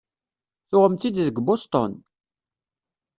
Tuɣem-tt-id 0.69 1.15
deg 1.27 1.37
Boston? 1.45 1.93